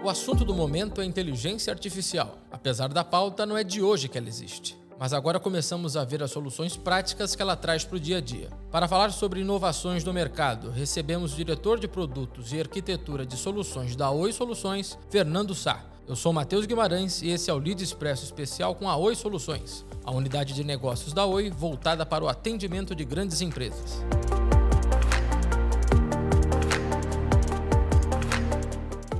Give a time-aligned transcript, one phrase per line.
[0.00, 2.38] O assunto do momento é inteligência artificial.
[2.52, 4.78] Apesar da pauta, não é de hoje que ela existe.
[4.96, 8.20] Mas agora começamos a ver as soluções práticas que ela traz para o dia a
[8.20, 8.48] dia.
[8.70, 13.96] Para falar sobre inovações no mercado, recebemos o diretor de produtos e arquitetura de soluções
[13.96, 15.84] da Oi Soluções, Fernando Sá.
[16.06, 19.84] Eu sou Matheus Guimarães e esse é o Lead Expresso especial com a Oi Soluções,
[20.04, 24.00] a unidade de negócios da Oi voltada para o atendimento de grandes empresas.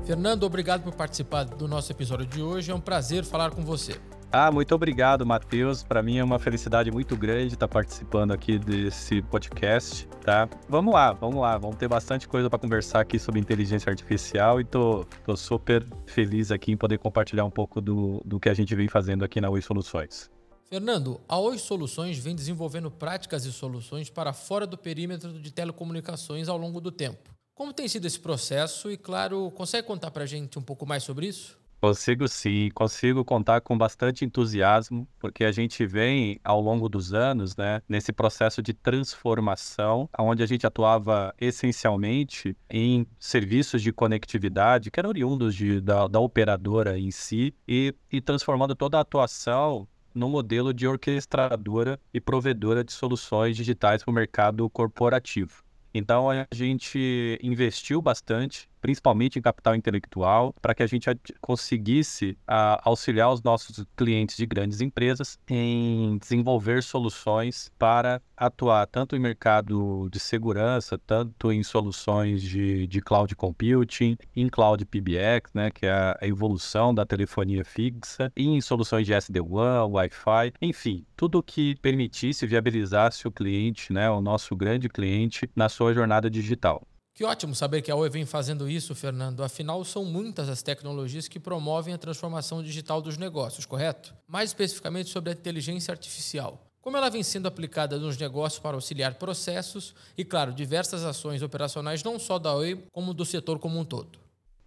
[0.08, 2.70] Fernando, obrigado por participar do nosso episódio de hoje.
[2.70, 4.00] É um prazer falar com você.
[4.32, 5.82] Ah, muito obrigado, Matheus.
[5.82, 10.48] Para mim é uma felicidade muito grande estar participando aqui desse podcast, tá?
[10.66, 11.58] Vamos lá, vamos lá.
[11.58, 16.50] Vamos ter bastante coisa para conversar aqui sobre inteligência artificial e tô, tô super feliz
[16.50, 19.50] aqui em poder compartilhar um pouco do, do que a gente vem fazendo aqui na
[19.50, 20.30] Oi Soluções.
[20.70, 26.48] Fernando, a Oi Soluções vem desenvolvendo práticas e soluções para fora do perímetro de telecomunicações
[26.48, 27.37] ao longo do tempo.
[27.58, 31.02] Como tem sido esse processo e, claro, consegue contar para a gente um pouco mais
[31.02, 31.58] sobre isso?
[31.80, 37.56] Consigo sim, consigo contar com bastante entusiasmo, porque a gente vem ao longo dos anos,
[37.56, 45.00] né, nesse processo de transformação, onde a gente atuava essencialmente em serviços de conectividade, que
[45.00, 50.28] eram oriundos de, da, da operadora em si, e, e transformando toda a atuação no
[50.28, 55.66] modelo de orquestradora e provedora de soluções digitais para o mercado corporativo.
[55.94, 61.08] Então a gente investiu bastante principalmente em capital intelectual, para que a gente
[61.40, 69.16] conseguisse a, auxiliar os nossos clientes de grandes empresas em desenvolver soluções para atuar tanto
[69.16, 75.70] em mercado de segurança, tanto em soluções de, de cloud computing, em cloud PBX, né,
[75.70, 81.42] que é a evolução da telefonia fixa, e em soluções de SD-WAN, Wi-Fi, enfim, tudo
[81.42, 86.86] que permitisse viabilizasse o cliente, né, o nosso grande cliente, na sua jornada digital.
[87.18, 89.42] Que ótimo saber que a Oi vem fazendo isso, Fernando.
[89.42, 94.14] Afinal, são muitas as tecnologias que promovem a transformação digital dos negócios, correto?
[94.28, 96.64] Mais especificamente sobre a inteligência artificial.
[96.80, 102.04] Como ela vem sendo aplicada nos negócios para auxiliar processos e, claro, diversas ações operacionais
[102.04, 104.20] não só da Oi, como do setor como um todo.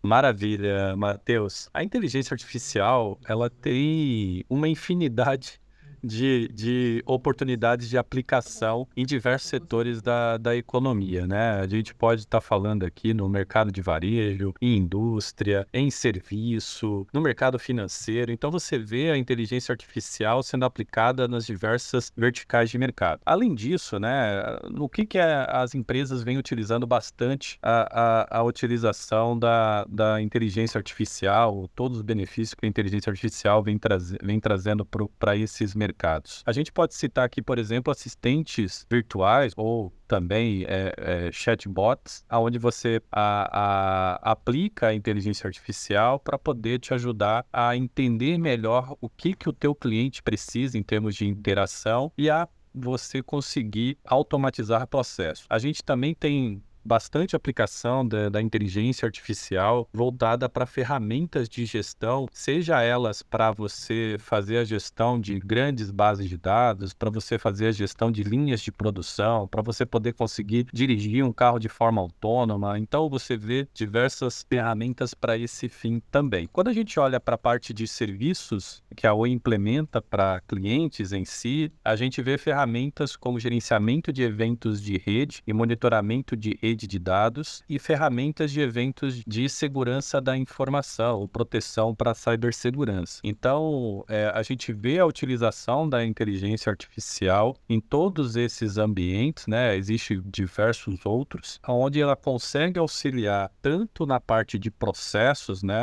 [0.04, 1.70] Maravilha, Matheus.
[1.74, 5.61] A inteligência artificial, ela tem uma infinidade
[6.04, 11.60] de, de oportunidades de aplicação em diversos setores da, da economia, né?
[11.60, 17.06] A gente pode estar tá falando aqui no mercado de varejo, em indústria, em serviço,
[17.14, 18.32] no mercado financeiro.
[18.32, 23.22] Então você vê a inteligência artificial sendo aplicada nas diversas verticais de mercado.
[23.26, 28.44] Além disso, né, no que, que é, as empresas vêm utilizando bastante a, a, a
[28.44, 34.40] utilização da, da inteligência artificial, todos os benefícios que a inteligência artificial vem, traz, vem
[34.40, 36.42] trazendo para esses mercados mercados.
[36.46, 42.58] A gente pode citar aqui, por exemplo, assistentes virtuais ou também é, é, chatbots, onde
[42.58, 49.10] você a, a, aplica a inteligência artificial para poder te ajudar a entender melhor o
[49.10, 54.88] que, que o teu cliente precisa em termos de interação e a você conseguir automatizar
[54.88, 55.46] processos.
[55.50, 62.28] A gente também tem bastante aplicação da, da inteligência artificial voltada para ferramentas de gestão,
[62.32, 67.68] seja elas para você fazer a gestão de grandes bases de dados, para você fazer
[67.68, 72.02] a gestão de linhas de produção, para você poder conseguir dirigir um carro de forma
[72.02, 72.78] autônoma.
[72.80, 76.48] Então você vê diversas ferramentas para esse fim também.
[76.52, 81.12] Quando a gente olha para a parte de serviços que a Oi implementa para clientes
[81.12, 86.58] em si, a gente vê ferramentas como gerenciamento de eventos de rede e monitoramento de
[86.62, 93.20] rede rede de dados e ferramentas de eventos de segurança da informação, proteção para cibersegurança.
[93.24, 99.76] Então, é, a gente vê a utilização da inteligência artificial em todos esses ambientes, né?
[99.76, 105.76] Existem diversos outros, onde ela consegue auxiliar tanto na parte de processos, né?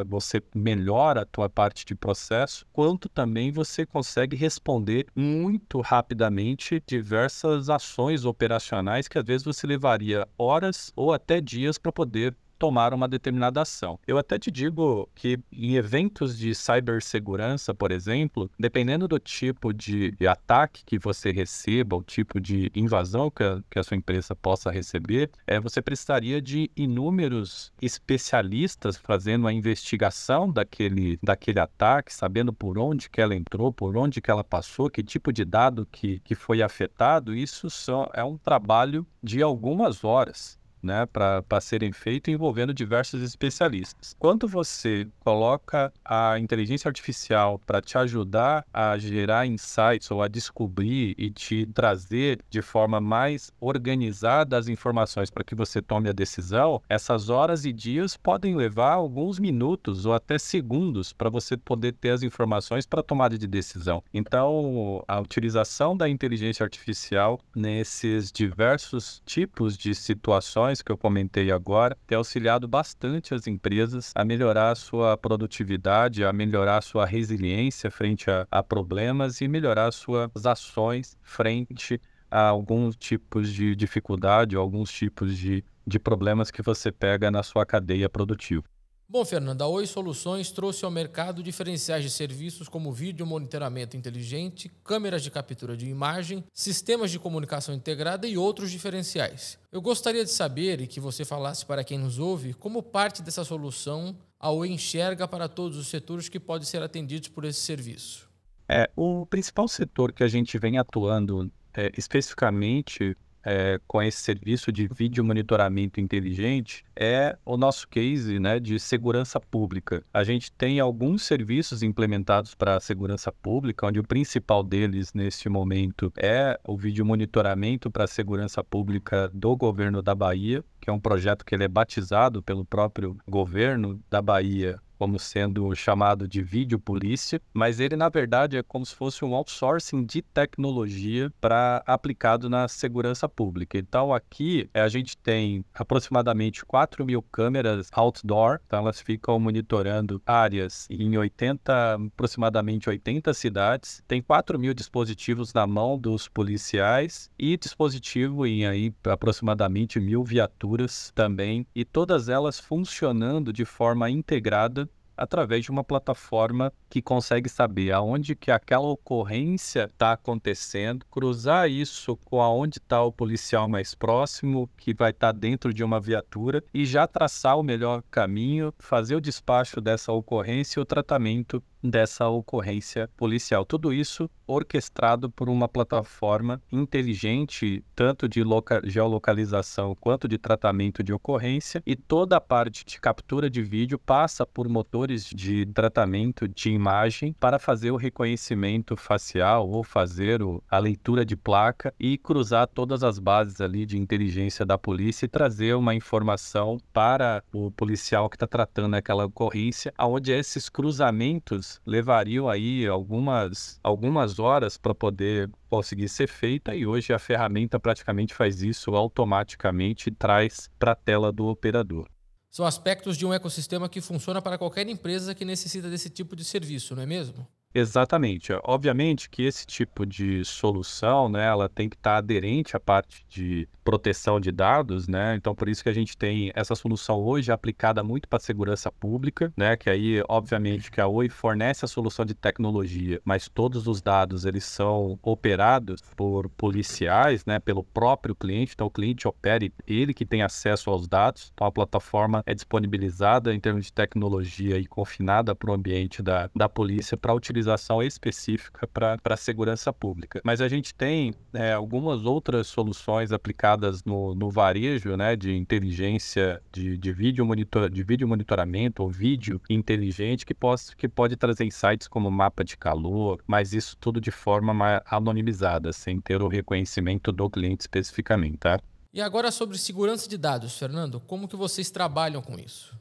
[0.00, 6.82] É, você melhora a tua parte de processo, quanto também você consegue responder muito rapidamente
[6.86, 12.92] diversas ações operacionais que às vezes você levaria horas ou até dias para poder tomar
[12.94, 13.98] uma determinada ação.
[14.06, 20.14] Eu até te digo que em eventos de cibersegurança, por exemplo, dependendo do tipo de
[20.26, 24.70] ataque que você receba, o tipo de invasão que a, que a sua empresa possa
[24.70, 32.78] receber, é, você precisaria de inúmeros especialistas fazendo a investigação daquele, daquele ataque, sabendo por
[32.78, 36.34] onde que ela entrou, por onde que ela passou, que tipo de dado que, que
[36.34, 37.34] foi afetado.
[37.34, 44.14] Isso só é um trabalho de algumas horas né, para serem feitos envolvendo diversos especialistas.
[44.18, 51.14] Quando você coloca a inteligência artificial para te ajudar a gerar insights ou a descobrir
[51.18, 56.80] e te trazer de forma mais organizada as informações para que você tome a decisão,
[56.88, 62.10] essas horas e dias podem levar alguns minutos ou até segundos para você poder ter
[62.10, 64.02] as informações para tomada de decisão.
[64.12, 71.96] Então, a utilização da inteligência artificial nesses diversos tipos de situações que eu comentei agora
[72.06, 77.90] tem auxiliado bastante as empresas a melhorar a sua produtividade, a melhorar a sua resiliência
[77.90, 84.90] frente a, a problemas e melhorar suas ações frente a alguns tipos de dificuldade, alguns
[84.90, 88.64] tipos de, de problemas que você pega na sua cadeia produtiva.
[89.08, 94.68] Bom, Fernando, a Oi Soluções trouxe ao mercado diferenciais de serviços como vídeo monitoramento inteligente,
[94.82, 99.60] câmeras de captura de imagem, sistemas de comunicação integrada e outros diferenciais.
[99.70, 103.44] Eu gostaria de saber e que você falasse para quem nos ouve como parte dessa
[103.44, 108.28] solução a Oi enxerga para todos os setores que podem ser atendidos por esse serviço.
[108.68, 114.72] É, o principal setor que a gente vem atuando é, especificamente é, com esse serviço
[114.72, 120.02] de vídeo monitoramento inteligente é o nosso case né, de segurança pública.
[120.12, 125.48] A gente tem alguns serviços implementados para a segurança pública, onde o principal deles neste
[125.48, 130.92] momento é o vídeo monitoramento para a segurança pública do governo da Bahia, que é
[130.92, 136.42] um projeto que ele é batizado pelo próprio governo da Bahia como sendo chamado de
[136.42, 141.82] vídeo polícia, mas ele na verdade é como se fosse um outsourcing de tecnologia para
[141.86, 143.78] aplicado na segurança pública.
[143.78, 150.86] Então aqui a gente tem aproximadamente 4 mil câmeras outdoor, então elas ficam monitorando áreas
[150.90, 154.02] em 80, aproximadamente 80 cidades.
[154.06, 161.12] Tem 4 mil dispositivos na mão dos policiais e dispositivo em aí aproximadamente mil viaturas
[161.14, 164.85] também, e todas elas funcionando de forma integrada
[165.16, 172.16] através de uma plataforma que consegue saber aonde que aquela ocorrência está acontecendo, cruzar isso
[172.24, 176.62] com aonde está o policial mais próximo, que vai estar tá dentro de uma viatura,
[176.72, 182.28] e já traçar o melhor caminho, fazer o despacho dessa ocorrência e o tratamento dessa
[182.28, 183.64] ocorrência policial.
[183.64, 188.42] Tudo isso orquestrado por uma plataforma inteligente, tanto de
[188.84, 194.46] geolocalização quanto de tratamento de ocorrência, e toda a parte de captura de vídeo passa
[194.46, 200.78] por motores de tratamento de imagem para fazer o reconhecimento facial ou fazer o, a
[200.78, 205.74] leitura de placa e cruzar todas as bases ali de inteligência da polícia e trazer
[205.74, 212.86] uma informação para o policial que está tratando aquela ocorrência, aonde esses cruzamentos levariam aí
[212.86, 218.94] algumas, algumas horas para poder conseguir ser feita e hoje a ferramenta praticamente faz isso
[218.94, 222.08] automaticamente e traz para a tela do operador.
[222.50, 226.44] São aspectos de um ecossistema que funciona para qualquer empresa que necessita desse tipo de
[226.44, 227.46] serviço, não é mesmo?
[227.74, 228.52] Exatamente.
[228.64, 233.68] Obviamente que esse tipo de solução, né, ela tem que estar aderente à parte de
[233.86, 235.36] proteção de dados, né?
[235.36, 239.52] Então por isso que a gente tem essa solução hoje aplicada muito para segurança pública,
[239.56, 239.76] né?
[239.76, 244.44] Que aí, obviamente, que a Oi fornece a solução de tecnologia, mas todos os dados
[244.44, 247.60] eles são operados por policiais, né?
[247.60, 248.72] Pelo próprio cliente.
[248.74, 251.52] Então o cliente opera ele que tem acesso aos dados.
[251.54, 256.50] Então a plataforma é disponibilizada em termos de tecnologia e confinada para o ambiente da,
[256.56, 260.40] da polícia para utilização específica para segurança pública.
[260.44, 266.62] Mas a gente tem é, algumas outras soluções aplicadas no, no varejo, né, de inteligência,
[266.72, 271.64] de, de, vídeo monitor, de vídeo monitoramento ou vídeo inteligente que, possa, que pode trazer
[271.64, 277.32] insights como mapa de calor, mas isso tudo de forma anonimizada, sem ter o reconhecimento
[277.32, 278.80] do cliente especificamente, tá?
[279.12, 282.94] E agora sobre segurança de dados, Fernando, como que vocês trabalham com isso?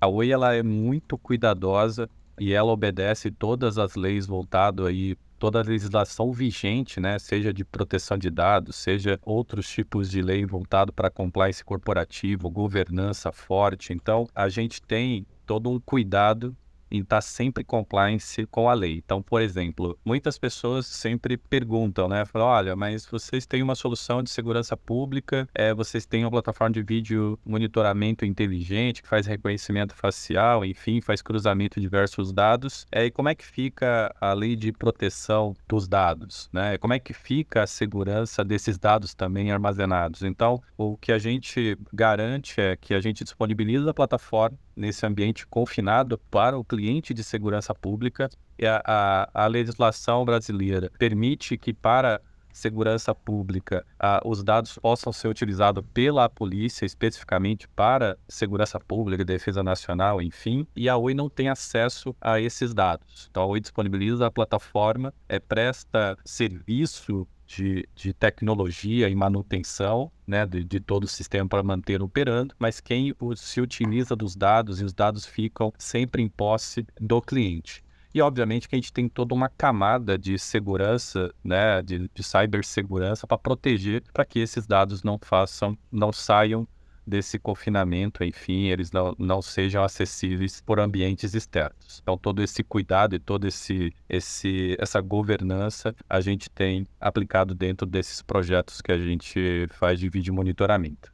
[0.00, 5.58] A Oi ela é muito cuidadosa e ela obedece todas as leis voltado aí toda
[5.58, 10.92] a legislação vigente, né, seja de proteção de dados, seja outros tipos de lei voltado
[10.92, 13.92] para compliance corporativo, governança forte.
[13.92, 16.56] Então, a gente tem todo um cuidado
[16.92, 19.02] em estar tá sempre compliance com a lei.
[19.04, 22.24] Então, por exemplo, muitas pessoas sempre perguntam, né?
[22.26, 26.74] Falam, olha, mas vocês têm uma solução de segurança pública, é, vocês têm uma plataforma
[26.74, 32.86] de vídeo monitoramento inteligente que faz reconhecimento facial, enfim, faz cruzamento de diversos dados.
[32.92, 36.76] É, e como é que fica a lei de proteção dos dados, né?
[36.76, 40.22] Como é que fica a segurança desses dados também armazenados?
[40.22, 45.46] Então, o que a gente garante é que a gente disponibiliza a plataforma nesse ambiente
[45.46, 48.30] confinado para o cliente de segurança pública.
[48.62, 52.20] A, a, a legislação brasileira permite que para
[52.52, 53.84] segurança pública,
[54.24, 60.88] os dados possam ser utilizados pela polícia especificamente para segurança pública, defesa nacional, enfim, e
[60.88, 63.28] a Oi não tem acesso a esses dados.
[63.30, 67.26] Então a Oi disponibiliza a plataforma, é, presta serviço
[67.56, 72.80] de, de, tecnologia e manutenção né, de, de, todo o sistema para manter operando, mas
[72.80, 77.84] quem se utiliza dos dados e os dados ficam sempre em posse do cliente.
[78.14, 83.26] E, obviamente, que a gente tem toda uma camada de segurança, né, de, de cibersegurança
[83.26, 86.68] para proteger para que esses dados não façam, não saiam
[87.06, 92.00] desse confinamento, enfim, eles não, não sejam acessíveis por ambientes externos.
[92.02, 97.86] Então, todo esse cuidado e toda esse, esse, essa governança a gente tem aplicado dentro
[97.86, 101.12] desses projetos que a gente faz de vídeo monitoramento.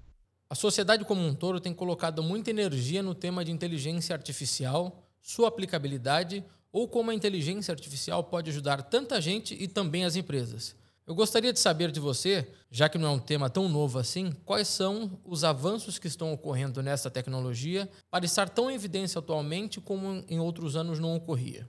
[0.51, 5.49] A sociedade como um todo tem colocado muita energia no tema de inteligência artificial, sua
[5.49, 6.43] aplicabilidade
[6.73, 10.75] ou como a inteligência artificial pode ajudar tanta gente e também as empresas.
[11.09, 14.31] Eu gostaria de saber de você, já que não é um tema tão novo assim,
[14.45, 19.81] quais são os avanços que estão ocorrendo nessa tecnologia para estar tão em evidência atualmente
[19.81, 21.67] como em outros anos não ocorria.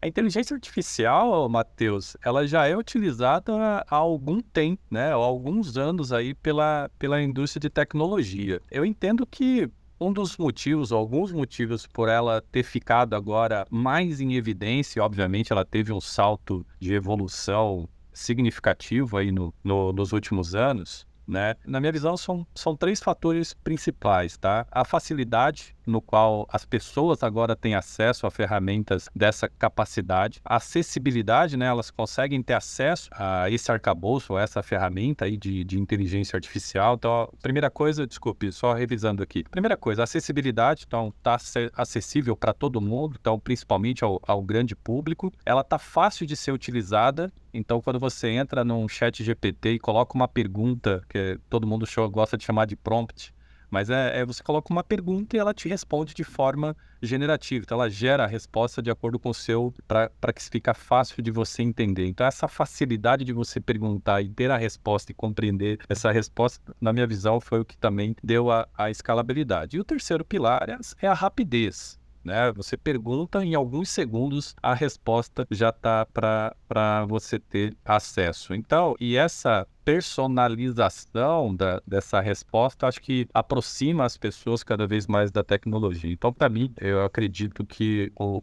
[0.00, 3.52] A inteligência artificial, Matheus, ela já é utilizada
[3.86, 5.12] há algum tempo, né?
[5.12, 8.58] Há alguns anos aí pela, pela indústria de tecnologia.
[8.70, 14.34] Eu entendo que um dos motivos, alguns motivos por ela ter ficado agora mais em
[14.34, 17.86] evidência, obviamente ela teve um salto de evolução
[18.18, 21.54] significativo aí no, no, nos últimos anos, né?
[21.64, 24.66] Na minha visão, são, são três fatores principais, tá?
[24.70, 30.40] A facilidade no qual as pessoas agora têm acesso a ferramentas dessa capacidade.
[30.44, 31.66] A acessibilidade, né?
[31.66, 36.94] Elas conseguem ter acesso a esse arcabouço, a essa ferramenta aí de, de inteligência artificial.
[36.94, 39.44] Então, primeira coisa, desculpe, só revisando aqui.
[39.44, 41.38] Primeira coisa, acessibilidade, então tá
[41.74, 45.32] acessível para todo mundo, então principalmente ao, ao grande público.
[45.44, 50.14] Ela tá fácil de ser utilizada então, quando você entra num chat GPT e coloca
[50.14, 53.34] uma pergunta, que todo mundo gosta de chamar de prompt,
[53.70, 57.64] mas é, é, você coloca uma pergunta e ela te responde de forma generativa.
[57.64, 61.30] Então ela gera a resposta de acordo com o seu, para que fica fácil de
[61.30, 62.06] você entender.
[62.06, 66.92] Então essa facilidade de você perguntar e ter a resposta e compreender essa resposta, na
[66.92, 69.76] minha visão, foi o que também deu a, a escalabilidade.
[69.76, 71.98] E o terceiro pilar é, é a rapidez.
[72.24, 72.52] Né?
[72.52, 78.54] Você pergunta, em alguns segundos a resposta já está para você ter acesso.
[78.54, 85.30] Então, e essa personalização da, dessa resposta, acho que aproxima as pessoas cada vez mais
[85.30, 86.12] da tecnologia.
[86.12, 88.38] Então, para mim, eu acredito que o,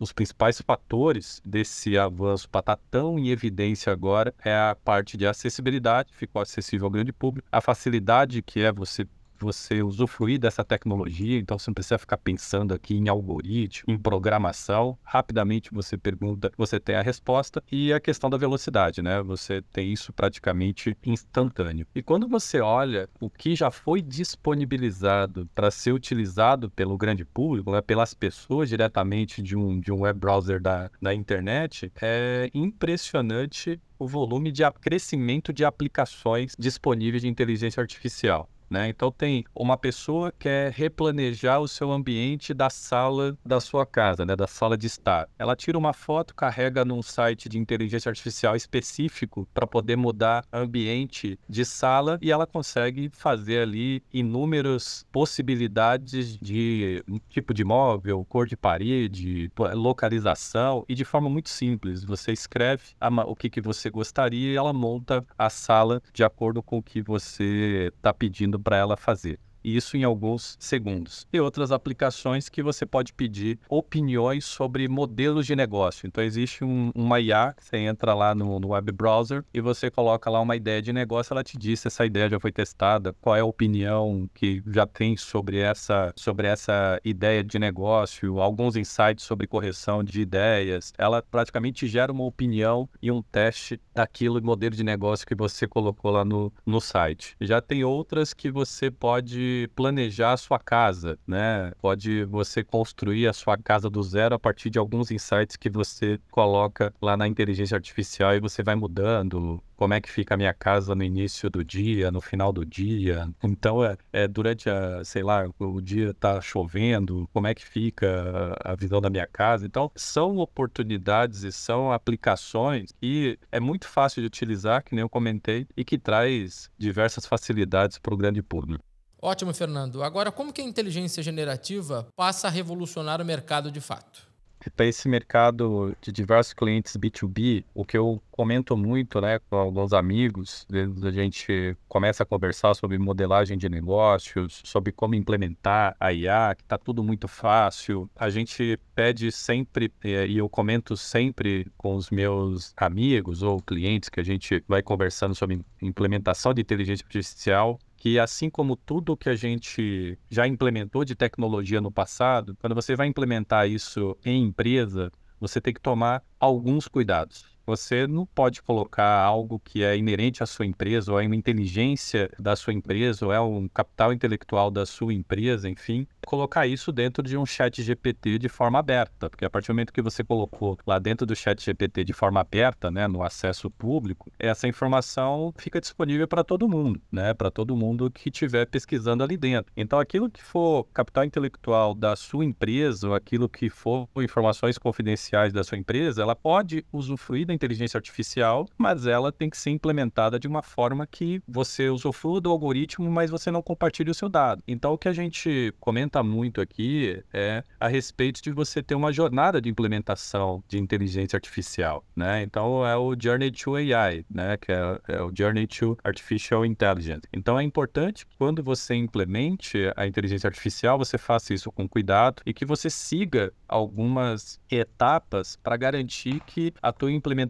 [0.00, 5.18] os principais fatores desse avanço para estar tá tão em evidência agora é a parte
[5.18, 9.06] de acessibilidade, ficou acessível ao grande público, a facilidade que é você
[9.44, 14.98] você usufruir dessa tecnologia, então você não precisa ficar pensando aqui em algoritmo, em programação.
[15.02, 19.22] Rapidamente você pergunta, você tem a resposta e a questão da velocidade, né?
[19.22, 21.86] Você tem isso praticamente instantâneo.
[21.94, 27.70] E quando você olha o que já foi disponibilizado para ser utilizado pelo grande público,
[27.70, 33.80] né, pelas pessoas diretamente de um, de um web browser da, da internet, é impressionante
[33.98, 38.48] o volume de crescimento de aplicações disponíveis de inteligência artificial.
[38.68, 38.88] Né?
[38.88, 44.24] Então tem uma pessoa que quer replanejar o seu ambiente da sala da sua casa,
[44.24, 44.34] né?
[44.34, 45.28] da sala de estar.
[45.38, 51.38] Ela tira uma foto, carrega num site de inteligência artificial específico para poder mudar ambiente
[51.46, 58.56] de sala e ela consegue fazer ali inúmeras possibilidades de tipo de móvel, cor de
[58.56, 62.04] parede, localização e de forma muito simples.
[62.04, 62.84] Você escreve
[63.26, 67.02] o que, que você gostaria e ela monta a sala de acordo com o que
[67.02, 71.26] você está pedindo para ela fazer isso em alguns segundos.
[71.32, 76.06] E outras aplicações que você pode pedir opiniões sobre modelos de negócio.
[76.06, 80.30] Então, existe um, uma IA, você entra lá no, no, web browser e você coloca
[80.30, 83.36] lá uma ideia de negócio, ela te diz se essa ideia já foi testada, qual
[83.36, 89.24] é a opinião que já tem sobre essa, sobre essa ideia de negócio, alguns insights
[89.24, 90.92] sobre correção de ideias.
[90.96, 96.10] Ela praticamente gera uma opinião e um teste daquilo modelo de negócio que você colocou
[96.10, 97.36] lá no, no site.
[97.40, 101.72] Já tem outras que você pode planejar a sua casa, né?
[101.80, 106.20] Pode você construir a sua casa do zero a partir de alguns insights que você
[106.30, 110.52] coloca lá na inteligência artificial e você vai mudando como é que fica a minha
[110.52, 113.30] casa no início do dia, no final do dia.
[113.44, 118.56] Então, é, é durante a, sei lá, o dia tá chovendo, como é que fica
[118.64, 119.64] a visão da minha casa.
[119.64, 125.08] Então, são oportunidades e são aplicações que é muito fácil de utilizar, que nem eu
[125.08, 128.84] comentei, e que traz diversas facilidades para o grande público.
[129.20, 130.02] Ótimo, Fernando.
[130.02, 134.28] Agora, como que a inteligência generativa passa a revolucionar o mercado de fato?
[134.76, 139.92] para esse mercado de diversos clientes B2B, o que eu comento muito, né, com alguns
[139.92, 140.66] amigos,
[141.02, 146.62] a gente começa a conversar sobre modelagem de negócios, sobre como implementar a IA, que
[146.62, 148.10] está tudo muito fácil.
[148.16, 154.20] A gente pede sempre, e eu comento sempre com os meus amigos ou clientes que
[154.20, 159.34] a gente vai conversando sobre implementação de inteligência artificial, que assim como tudo que a
[159.34, 165.60] gente já implementou de tecnologia no passado, quando você vai implementar isso em empresa, você
[165.60, 167.57] tem que tomar alguns cuidados.
[167.68, 172.30] Você não pode colocar algo que é inerente à sua empresa, ou é uma inteligência
[172.38, 177.22] da sua empresa, ou é um capital intelectual da sua empresa, enfim, colocar isso dentro
[177.22, 179.28] de um chat GPT de forma aberta.
[179.28, 182.40] Porque a partir do momento que você colocou lá dentro do chat GPT de forma
[182.40, 187.76] aberta, né, no acesso público, essa informação fica disponível para todo mundo, né, para todo
[187.76, 189.70] mundo que estiver pesquisando ali dentro.
[189.76, 195.52] Então, aquilo que for capital intelectual da sua empresa, ou aquilo que for informações confidenciais
[195.52, 200.38] da sua empresa, ela pode usufruir da inteligência artificial, mas ela tem que ser implementada
[200.38, 204.62] de uma forma que você usufrua do algoritmo, mas você não compartilhe o seu dado.
[204.66, 209.12] Então, o que a gente comenta muito aqui é a respeito de você ter uma
[209.12, 212.42] jornada de implementação de inteligência artificial, né?
[212.42, 214.56] Então, é o Journey to AI, né?
[214.56, 217.22] Que é, é o Journey to Artificial Intelligence.
[217.32, 222.42] Então, é importante que quando você implemente a inteligência artificial, você faça isso com cuidado
[222.46, 227.47] e que você siga algumas etapas para garantir que a tua implementação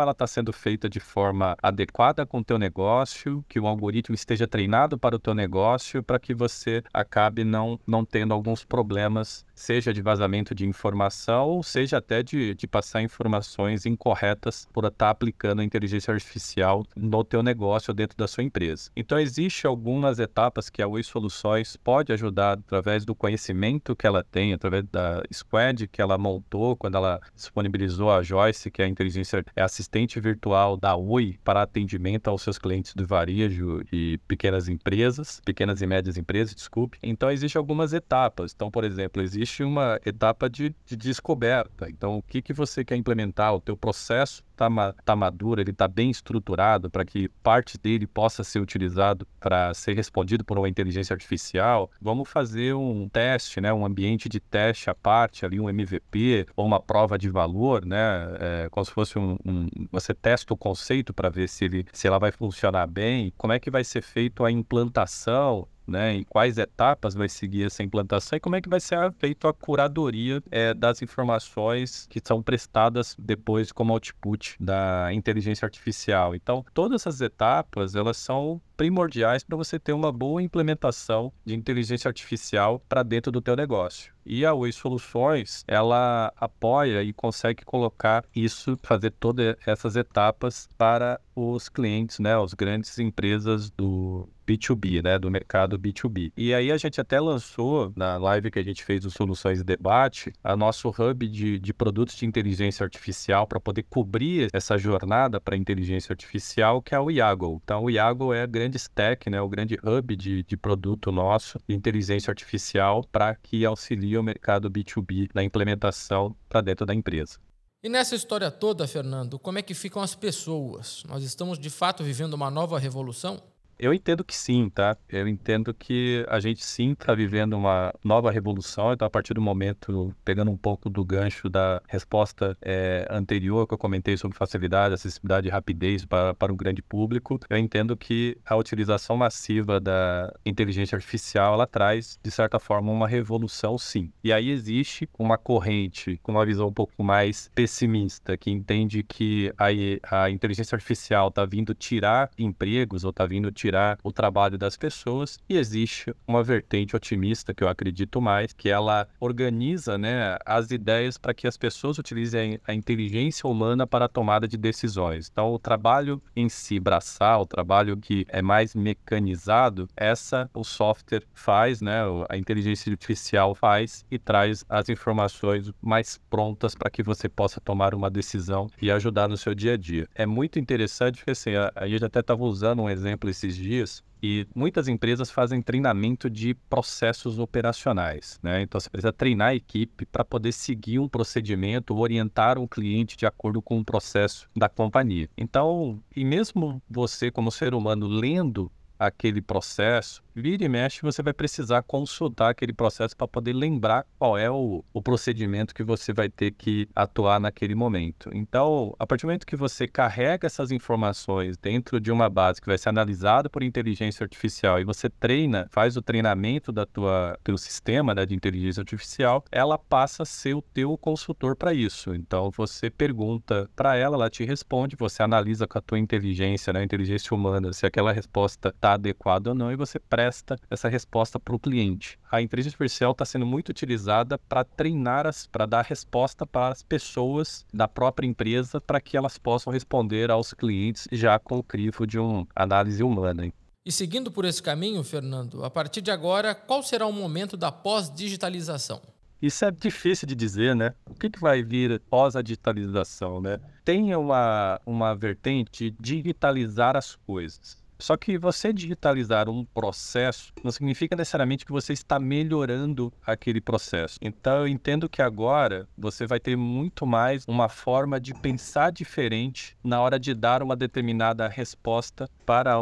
[0.00, 4.46] ela está sendo feita de forma adequada com o teu negócio, que o algoritmo esteja
[4.46, 9.92] treinado para o teu negócio, para que você acabe não, não tendo alguns problemas, seja
[9.92, 15.60] de vazamento de informação, ou seja até de, de passar informações incorretas por estar aplicando
[15.60, 18.90] a inteligência artificial no teu negócio dentro da sua empresa.
[18.94, 24.22] Então, existe algumas etapas que a Oi Soluções pode ajudar através do conhecimento que ela
[24.22, 28.88] tem, através da squad que ela montou quando ela disponibilizou a Joyce, que é a
[28.88, 34.68] inteligência é assistente virtual da Oi para atendimento aos seus clientes do varejo e pequenas
[34.68, 36.98] empresas, pequenas e médias empresas, desculpe.
[37.02, 38.52] Então, existem algumas etapas.
[38.54, 41.88] Então, por exemplo, existe uma etapa de, de descoberta.
[41.88, 43.54] Então, o que, que você quer implementar?
[43.54, 44.68] O teu processo está
[45.04, 49.94] tá maduro, ele está bem estruturado para que parte dele possa ser utilizado para ser
[49.94, 51.90] respondido por uma inteligência artificial.
[52.00, 56.66] Vamos fazer um teste, né, um ambiente de teste à parte, ali um MVP ou
[56.66, 57.98] uma prova de valor, né,
[58.40, 62.06] é, como se fosse um, um você testa o conceito para ver se ele se
[62.06, 63.32] ela vai funcionar bem.
[63.36, 67.82] Como é que vai ser feito a implantação né, em quais etapas vai seguir essa
[67.82, 72.42] implantação e como é que vai ser feita a curadoria é, das informações que são
[72.42, 76.34] prestadas depois como output da inteligência artificial.
[76.34, 82.08] Então, todas essas etapas, elas são primordiais para você ter uma boa implementação de inteligência
[82.08, 84.14] artificial para dentro do teu negócio.
[84.24, 91.20] E a Oi Soluções, ela apoia e consegue colocar isso, fazer todas essas etapas para
[91.34, 96.32] os clientes, né, as grandes empresas do B2B, né, do mercado B2B.
[96.36, 100.32] E aí a gente até lançou, na live que a gente fez do Soluções Debate,
[100.42, 105.56] a nosso hub de, de produtos de inteligência artificial para poder cobrir essa jornada para
[105.56, 107.60] inteligência artificial, que é o Iago.
[107.64, 111.58] Então, o Iago é a grande stack, né, o grande hub de, de produto nosso
[111.68, 117.38] de inteligência artificial para que auxilie o mercado B2B na implementação para dentro da empresa.
[117.82, 121.04] E nessa história toda, Fernando, como é que ficam as pessoas?
[121.08, 123.40] Nós estamos de fato vivendo uma nova revolução?
[123.78, 124.96] Eu entendo que sim, tá?
[125.08, 128.92] Eu entendo que a gente sim está vivendo uma nova revolução.
[128.92, 133.74] Então, a partir do momento, pegando um pouco do gancho da resposta é, anterior que
[133.74, 138.38] eu comentei sobre facilidade, acessibilidade e rapidez para, para o grande público, eu entendo que
[138.46, 144.10] a utilização massiva da inteligência artificial ela traz, de certa forma, uma revolução, sim.
[144.24, 149.52] E aí existe uma corrente com uma visão um pouco mais pessimista, que entende que
[149.58, 154.56] a, a inteligência artificial está vindo tirar empregos ou está vindo tirar tirar o trabalho
[154.56, 160.38] das pessoas e existe uma vertente otimista que eu acredito mais, que ela organiza né,
[160.46, 165.28] as ideias para que as pessoas utilizem a inteligência humana para a tomada de decisões.
[165.30, 171.24] Então, o trabalho em si, braçal, o trabalho que é mais mecanizado, essa o software
[171.34, 177.28] faz, né, a inteligência artificial faz e traz as informações mais prontas para que você
[177.28, 180.06] possa tomar uma decisão e ajudar no seu dia a dia.
[180.14, 184.04] É muito interessante porque assim, a, a gente até estava usando um exemplo esses dias
[184.22, 188.62] e muitas empresas fazem treinamento de processos operacionais, né?
[188.62, 193.26] Então você precisa treinar a equipe para poder seguir um procedimento, orientar um cliente de
[193.26, 195.28] acordo com o processo da companhia.
[195.36, 201.32] Então, e mesmo você como ser humano lendo aquele processo, vira e mexe, você vai
[201.32, 206.28] precisar consultar aquele processo para poder lembrar qual é o, o procedimento que você vai
[206.28, 208.30] ter que atuar naquele momento.
[208.34, 212.66] Então, a partir do momento que você carrega essas informações dentro de uma base que
[212.66, 217.56] vai ser analisada por inteligência artificial e você treina, faz o treinamento da tua teu
[217.56, 222.14] sistema né, de inteligência artificial, ela passa a ser o teu consultor para isso.
[222.14, 226.82] Então, você pergunta para ela, ela te responde, você analisa com a tua inteligência, né,
[226.82, 231.38] inteligência humana, se aquela resposta está adequada ou não e você presta presta essa resposta
[231.38, 232.18] para o cliente.
[232.30, 237.64] A inteligência artificial está sendo muito utilizada para treinar, para dar resposta para as pessoas
[237.72, 242.18] da própria empresa para que elas possam responder aos clientes já com o crivo de
[242.18, 243.52] uma análise humana.
[243.84, 247.70] E seguindo por esse caminho, Fernando, a partir de agora, qual será o momento da
[247.70, 249.00] pós-digitalização?
[249.40, 250.94] Isso é difícil de dizer, né?
[251.08, 253.60] O que, que vai vir pós a digitalização, né?
[253.84, 257.85] Tem uma, uma vertente de digitalizar as coisas.
[257.98, 264.18] Só que você digitalizar um processo não significa necessariamente que você está melhorando aquele processo.
[264.20, 269.76] Então eu entendo que agora você vai ter muito mais uma forma de pensar diferente
[269.82, 272.76] na hora de dar uma determinada resposta para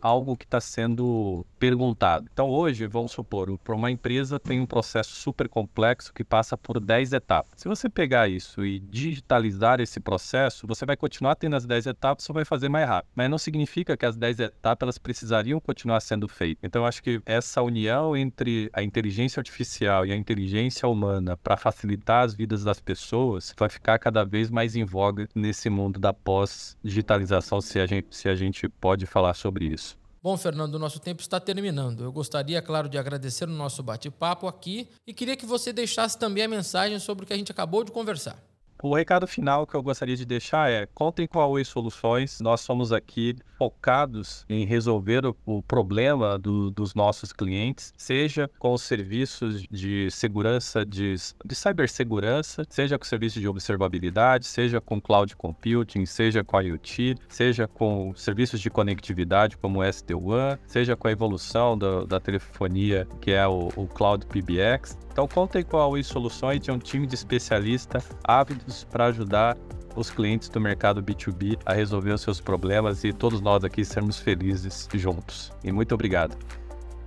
[0.00, 2.28] algo que está sendo perguntado.
[2.32, 6.80] Então, hoje, vamos supor, para uma empresa tem um processo super complexo que passa por
[6.80, 7.50] 10 etapas.
[7.56, 12.24] Se você pegar isso e digitalizar esse processo, você vai continuar tendo as 10 etapas,
[12.24, 13.10] só vai fazer mais rápido.
[13.14, 16.62] Mas não significa que as 10 etapas elas precisariam continuar sendo feitas.
[16.62, 22.24] Então, acho que essa união entre a inteligência artificial e a inteligência humana para facilitar
[22.24, 27.60] as vidas das pessoas vai ficar cada vez mais em voga nesse mundo da pós-digitalização,
[27.60, 29.89] se se a gente pode falar sobre isso.
[30.22, 32.04] Bom, Fernando, o nosso tempo está terminando.
[32.04, 36.44] Eu gostaria, claro, de agradecer o nosso bate-papo aqui e queria que você deixasse também
[36.44, 38.49] a mensagem sobre o que a gente acabou de conversar.
[38.82, 42.40] O recado final que eu gostaria de deixar é: contem com a Oi Soluções.
[42.40, 48.72] Nós somos aqui focados em resolver o, o problema do, dos nossos clientes, seja com
[48.72, 51.14] os serviços de segurança, de,
[51.44, 57.68] de cibersegurança, seja com serviços de observabilidade, seja com cloud computing, seja com IoT, seja
[57.68, 63.32] com serviços de conectividade como o SD-WAN, seja com a evolução do, da telefonia, que
[63.32, 64.98] é o, o Cloud PBX.
[65.12, 69.56] Então, contem com a Oi Soluções, é um time de especialistas ávidos para ajudar
[69.96, 74.18] os clientes do mercado B2B a resolver os seus problemas e todos nós aqui sermos
[74.18, 75.52] felizes juntos.
[75.62, 76.36] E muito obrigado.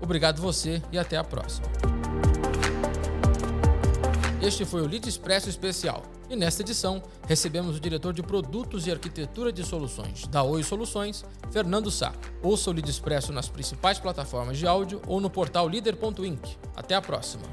[0.01, 1.67] Obrigado você e até a próxima.
[4.41, 6.03] Este foi o Lead Expresso Especial.
[6.29, 11.23] E nesta edição, recebemos o diretor de Produtos e Arquitetura de Soluções da Oi Soluções,
[11.49, 12.11] Fernando Sá.
[12.41, 16.57] Ouça o Lead Expresso nas principais plataformas de áudio ou no portal líder.inc.
[16.75, 17.43] Até a próxima!